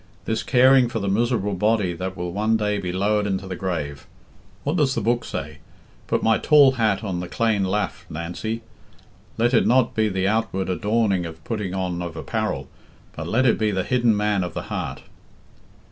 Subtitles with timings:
[0.25, 4.07] "This caring for the miserable body that will one day be lowered into the grave!
[4.63, 5.59] What does the Book say?
[6.07, 8.63] put my tall hat on the clane laff, Nancy.
[9.37, 12.67] 'Let it not be the outward adorning of putting on of apparel,
[13.15, 15.03] but let it be the hidden man of the heart.'"